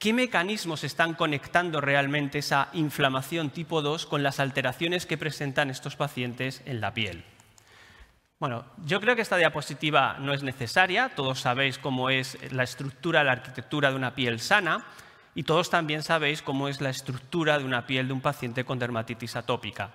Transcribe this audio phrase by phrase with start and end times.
[0.00, 5.94] ¿Qué mecanismos están conectando realmente esa inflamación tipo 2 con las alteraciones que presentan estos
[5.94, 7.22] pacientes en la piel?
[8.38, 13.22] Bueno, yo creo que esta diapositiva no es necesaria, todos sabéis cómo es la estructura,
[13.24, 14.86] la arquitectura de una piel sana
[15.34, 18.78] y todos también sabéis cómo es la estructura de una piel de un paciente con
[18.78, 19.90] dermatitis atópica.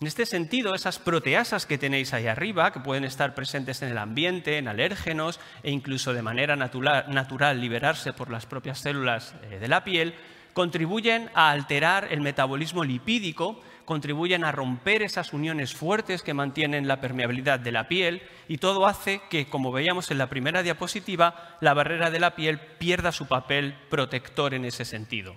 [0.00, 3.98] En este sentido, esas proteasas que tenéis ahí arriba, que pueden estar presentes en el
[3.98, 9.68] ambiente, en alérgenos e incluso de manera natural, liberarse por las propias células eh, de
[9.68, 10.14] la piel,
[10.54, 17.02] contribuyen a alterar el metabolismo lipídico, contribuyen a romper esas uniones fuertes que mantienen la
[17.02, 21.74] permeabilidad de la piel y todo hace que, como veíamos en la primera diapositiva, la
[21.74, 25.36] barrera de la piel pierda su papel protector en ese sentido.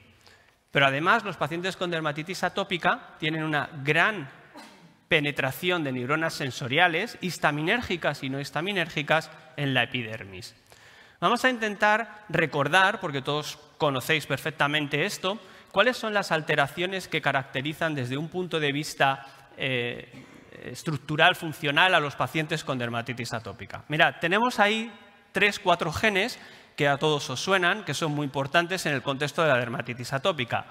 [0.71, 4.30] Pero además los pacientes con dermatitis atópica tienen una gran
[5.13, 10.55] penetración de neuronas sensoriales, histaminérgicas y no histaminérgicas, en la epidermis.
[11.20, 15.38] Vamos a intentar recordar, porque todos conocéis perfectamente esto,
[15.72, 20.25] cuáles son las alteraciones que caracterizan desde un punto de vista eh,
[20.64, 23.83] estructural, funcional, a los pacientes con dermatitis atópica.
[23.89, 24.92] Mirad, tenemos ahí
[25.31, 26.39] tres, cuatro genes
[26.75, 30.11] que a todos os suenan, que son muy importantes en el contexto de la dermatitis
[30.11, 30.66] atópica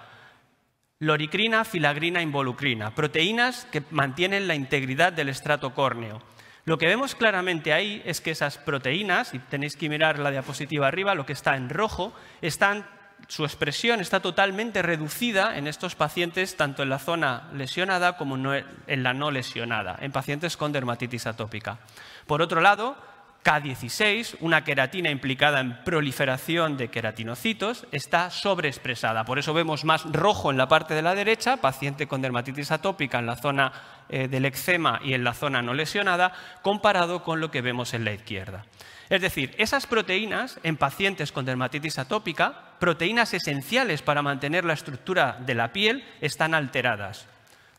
[1.03, 6.23] loricrina, filagrina, involucrina, proteínas que mantienen la integridad del estrato córneo.
[6.65, 10.87] Lo que vemos claramente ahí es que esas proteínas, y tenéis que mirar la diapositiva
[10.87, 12.87] arriba, lo que está en rojo, están,
[13.27, 19.03] su expresión está totalmente reducida en estos pacientes, tanto en la zona lesionada como en
[19.03, 21.81] la no lesionada, en pacientes con dermatitis atópica.
[22.29, 22.97] Por otro lado,
[23.45, 29.25] K16, una queratina implicada en proliferación de queratinocitos, está sobreexpresada.
[29.25, 33.19] Por eso vemos más rojo en la parte de la derecha, paciente con dermatitis atópica
[33.19, 33.73] en la zona
[34.09, 38.05] eh, del eczema y en la zona no lesionada, comparado con lo que vemos en
[38.05, 38.65] la izquierda.
[39.11, 45.37] Es decir, esas proteínas en pacientes con dermatitis atópica, proteínas esenciales para mantener la estructura
[45.45, 47.27] de la piel, están alteradas.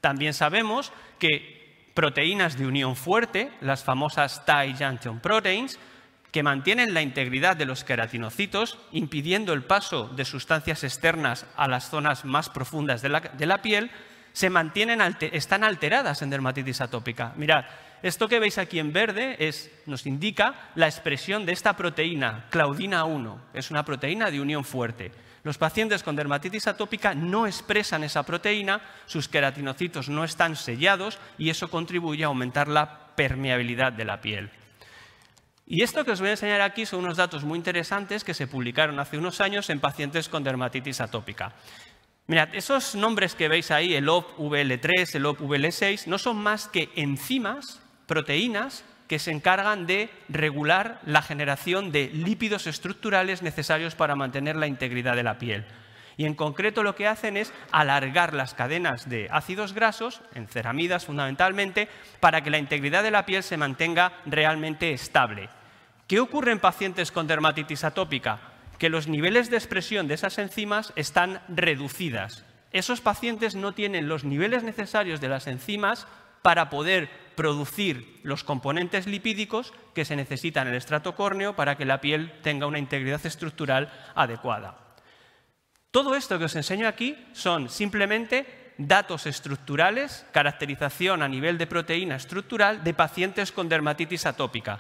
[0.02, 1.63] También sabemos que
[1.94, 5.80] proteínas de unión fuerte, las famosas tie junction proteins,
[6.32, 11.92] que mantienen la integridad de los queratinocitos, impidiendo el paso de sustancias externas a las
[11.92, 13.92] zonas más profundas de la, piel,
[14.32, 15.00] se mantienen,
[15.32, 17.34] están alteradas en dermatitis atópica.
[17.36, 17.66] Mirad,
[18.04, 19.38] esto que veis aquí en verde
[19.86, 23.42] nos indica la expresión de esta proteína, claudina 1.
[23.54, 25.12] Es una proteína de unión fuerte.
[25.44, 31.50] Los pacientes con dermatitis atópica no expresan esa proteína, sus queratinocitos no están sellados y
[31.50, 34.50] eso contribuye a aumentar la permeabilidad de la piel.
[35.66, 38.48] Y esto que os voy a enseñar aquí son unos datos muy interesantes que se
[38.48, 41.54] publicaron hace unos años en pacientes con dermatitis atópica.
[42.28, 47.82] Mirad, esos nombres que veis ahí, el OP-VL3, el OP-VL6, no son más que enzimas,
[48.08, 54.68] proteínas, que se encargan de regular la generación de lípidos estructurales necesarios para mantener la
[54.68, 55.66] integridad de la piel.
[56.18, 61.06] Y en concreto lo que hacen es alargar las cadenas de ácidos grasos, en ceramidas
[61.06, 65.50] fundamentalmente, para que la integridad de la piel se mantenga realmente estable.
[66.08, 68.40] ¿Qué ocurre en pacientes con dermatitis atópica?
[68.78, 72.46] Que los niveles de expresión de esas enzimas están reducidas.
[72.72, 76.08] Esos pacientes no tienen los niveles necesarios de las enzimas
[76.44, 81.86] para poder producir los componentes lipídicos que se necesitan en el estrato córneo para que
[81.86, 84.78] la piel tenga una integridad estructural adecuada.
[85.90, 92.16] Todo esto que os enseño aquí son simplemente datos estructurales, caracterización a nivel de proteína
[92.16, 94.80] estructural de pacientes con dermatitis atópica.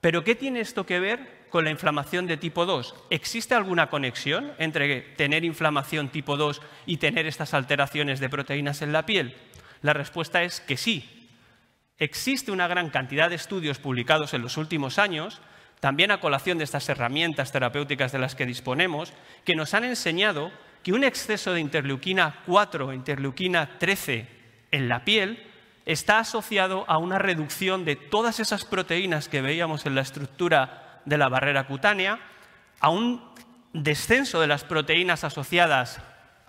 [0.00, 2.94] ¿Pero qué tiene esto que ver con la inflamación de tipo 2?
[3.10, 8.92] ¿Existe alguna conexión entre tener inflamación tipo 2 y tener estas alteraciones de proteínas en
[8.92, 9.34] la piel?
[9.84, 11.14] La respuesta es que sí,
[11.98, 15.40] Existe una gran cantidad de estudios publicados en los últimos años,
[15.78, 19.12] también a colación de estas herramientas terapéuticas de las que disponemos,
[19.44, 20.50] que nos han enseñado
[20.82, 24.28] que un exceso de interleuquina 4 o interleuquina 13
[24.72, 25.40] en la piel
[25.86, 31.18] está asociado a una reducción de todas esas proteínas que veíamos en la estructura de
[31.18, 32.18] la barrera cutánea,
[32.80, 33.22] a un
[33.72, 36.00] descenso de las proteínas asociadas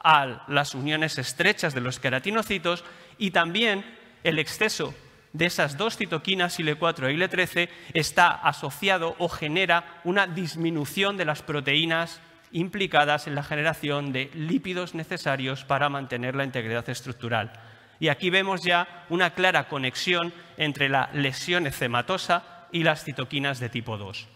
[0.04, 2.84] a las uniones estrechas de los queratinocitos
[3.18, 3.86] y también
[4.24, 4.94] el exceso
[5.34, 11.42] de esas dos citoquinas, IL4 e IL13, está asociado o genera una disminución de las
[11.42, 12.22] proteínas
[12.52, 17.52] implicadas en la generación de lípidos necesarios para mantener la integridad estructural.
[18.00, 23.70] Y aquí vemos ya una clara conexión entre la lesión ecematosa y las citoquinas de
[23.70, 24.28] tipo 2.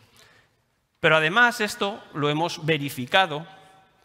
[0.99, 3.47] Pero además esto lo hemos verificado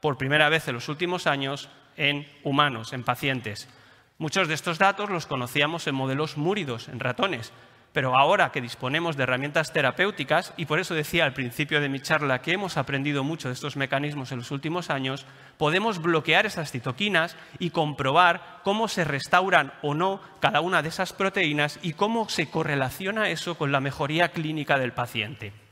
[0.00, 3.68] por primera vez en los últimos años en humanos, en pacientes.
[4.16, 7.52] Muchos de estos datos los conocíamos en modelos múridos, en ratones,
[7.92, 12.00] pero ahora que disponemos de herramientas terapéuticas, y por eso decía al principio de mi
[12.00, 15.26] charla que hemos aprendido mucho de estos mecanismos en los últimos años,
[15.58, 21.12] podemos bloquear esas citoquinas y comprobar cómo se restauran o no cada una de esas
[21.12, 25.63] proteínas y cómo se correlaciona eso con la mejoría clínica del paciente.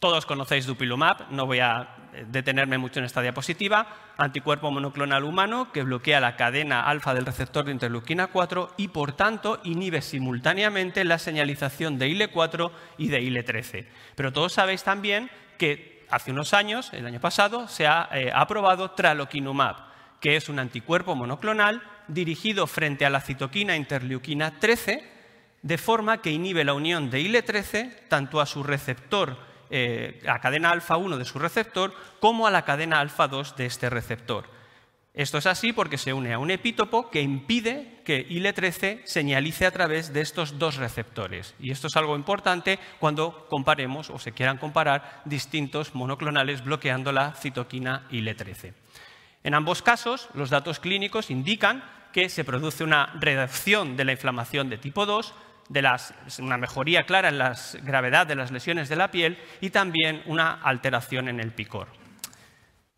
[0.00, 3.86] Todos conocéis Dupilumab, no voy a eh, detenerme mucho en esta diapositiva.
[4.16, 9.12] Anticuerpo monoclonal humano que bloquea la cadena alfa del receptor de interleuquina 4 y, por
[9.12, 13.84] tanto, inhibe simultáneamente la señalización de IL-4 y de IL-13.
[14.14, 18.92] Pero todos sabéis también que hace unos años, el año pasado, se ha eh, aprobado
[18.92, 19.76] Tralokinumab,
[20.18, 25.04] que es un anticuerpo monoclonal dirigido frente a la citoquina interleuquina 13,
[25.60, 30.70] de forma que inhibe la unión de IL-13 tanto a su receptor eh, a cadena
[30.70, 34.60] alfa 1 de su receptor como a la cadena alfa 2 de este receptor.
[35.12, 39.72] Esto es así porque se une a un epítopo que impide que IL-13 señalice a
[39.72, 41.54] través de estos dos receptores.
[41.58, 47.32] Y esto es algo importante cuando comparemos o se quieran comparar distintos monoclonales bloqueando la
[47.32, 48.72] citoquina IL-13.
[49.42, 51.82] En ambos casos, los datos clínicos indican
[52.12, 55.34] que se produce una reducción de la inflamación de tipo 2
[56.40, 60.60] una mejoría clara en la gravedad de las lesiones de la piel y también una
[60.62, 61.88] alteración en el picor.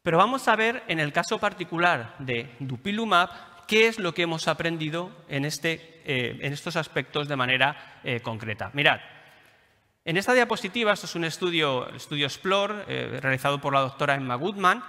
[0.02, 3.30] Pero vamos a ver en el caso particular de Dupilumab
[3.69, 8.70] qué es lo que hemos aprendido en, este, eh, estos aspectos de manera eh, concreta.
[8.72, 9.00] Mirad,
[10.04, 14.16] en esta diapositiva, esto es un estudio, el estudio Explore, eh, realizado por la doctora
[14.16, 14.82] Emma Goodman,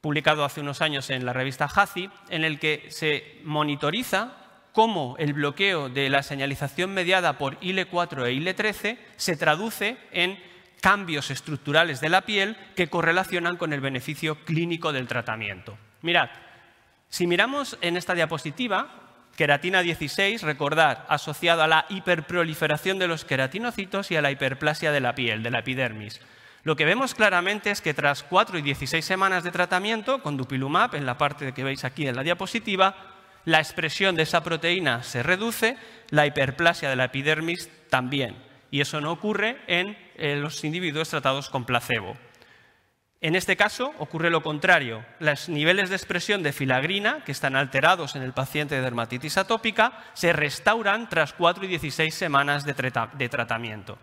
[0.00, 4.43] publicado hace unos años en la revista HACI, en el que se monitoriza
[4.74, 10.36] cómo el bloqueo de la señalización mediada por IL-4 e IL-13 se traduce en
[10.80, 15.78] cambios estructurales de la piel que correlacionan con el beneficio clínico del tratamiento.
[16.02, 16.28] Mirad,
[17.08, 18.90] si miramos en esta diapositiva,
[19.36, 25.00] queratina 16, recordad, asociado a la hiperproliferación de los queratinocitos y a la hiperplasia de
[25.00, 26.20] la piel, de la epidermis.
[26.64, 30.96] Lo que vemos claramente es que tras 4 y 16 semanas de tratamiento con dupilumab,
[30.96, 33.13] en la parte que veis aquí en la diapositiva,
[33.44, 35.76] la expresión de esa proteína se reduce,
[36.10, 38.36] la hiperplasia de la epidermis también.
[38.70, 39.96] Y eso no ocurre en
[40.42, 42.16] los individuos tratados con placebo.
[43.24, 45.02] En este caso ocurre lo contrario.
[45.18, 50.04] Los niveles de expresión de filagrina, que están alterados en el paciente de dermatitis atópica,
[50.12, 53.96] se restauran tras 4 y 16 semanas de, tratamiento.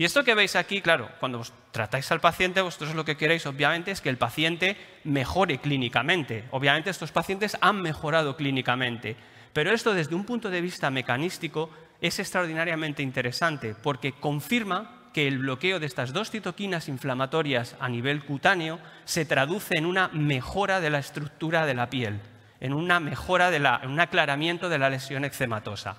[0.00, 1.42] Y esto que veis aquí, claro, cuando
[1.72, 6.46] tratáis al paciente, vosotros lo que queréis, obviamente, es que el paciente mejore clínicamente.
[6.52, 9.14] Obviamente, estos pacientes han mejorado clínicamente.
[9.52, 11.68] Pero esto, desde un punto de vista mecanístico,
[12.00, 18.24] es extraordinariamente interesante porque confirma que el bloqueo de estas dos citoquinas inflamatorias a nivel
[18.24, 22.20] cutáneo se traduce en una mejora de la estructura de la piel,
[22.60, 25.98] en una mejora, de en un aclaramiento de la lesión eczematosa,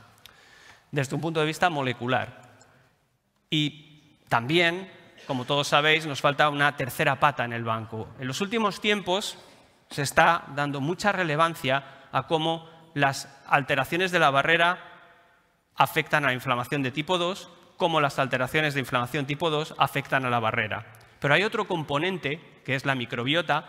[0.89, 2.49] desde un punto de vista molecular.
[3.53, 3.90] Y
[4.31, 4.89] también,
[5.27, 8.07] como todos sabéis, nos falta una tercera pata en el banco.
[8.17, 9.37] En los últimos tiempos
[9.89, 14.79] se está dando mucha relevancia a cómo las alteraciones de la barrera
[15.75, 20.23] afectan a la inflamación de tipo 2, cómo las alteraciones de inflamación tipo 2 afectan
[20.23, 20.85] a la barrera.
[21.19, 23.65] Pero hay otro componente, que es la microbiota,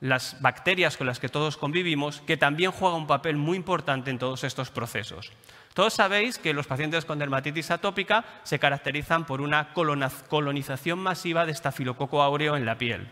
[0.00, 4.18] las bacterias con las que todos convivimos, que también juega un papel muy importante en
[4.18, 5.30] todos estos procesos.
[5.74, 11.52] Todos sabéis que los pacientes con dermatitis atópica se caracterizan por una colonización masiva de
[11.52, 13.08] estafilococo áureo en la piel.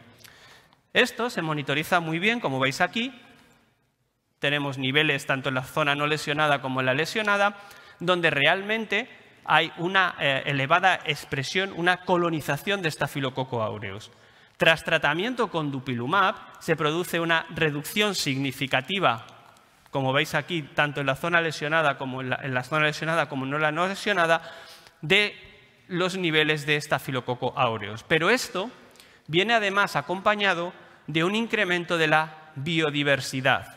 [0.93, 3.15] Esto se monitoriza muy bien, como veis aquí.
[4.41, 7.57] Tenemos niveles tanto en la zona no lesionada como en la lesionada,
[8.01, 9.09] donde realmente
[9.45, 14.11] hay una eh, elevada expresión, una colonización de estafilococo aureus.
[14.57, 19.38] Tras tratamiento con dupilumab se produce una reducción significativa
[19.91, 23.61] como veis aquí, tanto en la zona lesionada como en la, zona lesionada como en
[23.61, 24.43] la no lesionada,
[25.01, 25.35] de
[25.89, 28.05] los niveles de estafilococo aureus.
[28.05, 28.71] Pero esto
[29.27, 30.73] viene además acompañado
[31.07, 33.77] de un incremento de la biodiversidad.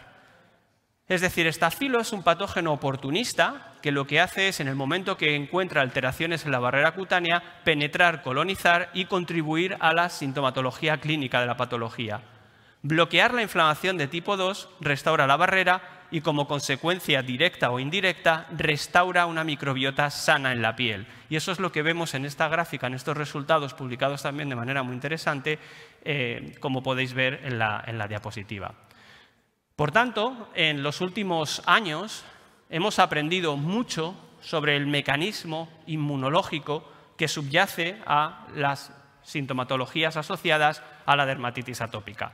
[1.07, 5.17] Es decir, estafilo es un patógeno oportunista que lo que hace es, en el momento
[5.17, 11.41] que encuentra alteraciones en la barrera cutánea, penetrar, colonizar y contribuir a la sintomatología clínica
[11.41, 12.21] de la patología.
[12.81, 18.45] Bloquear la inflamación de tipo 2 restaura la barrera y como consecuencia directa o indirecta
[18.51, 21.07] restaura una microbiota sana en la piel.
[21.29, 24.55] Y eso es lo que vemos en esta gráfica, en estos resultados publicados también de
[24.55, 25.57] manera muy interesante,
[26.03, 28.73] eh, como podéis ver en la, en la diapositiva.
[29.75, 32.25] Por tanto, en los últimos años
[32.69, 38.91] hemos aprendido mucho sobre el mecanismo inmunológico que subyace a las
[39.23, 42.33] sintomatologías asociadas a la dermatitis atópica.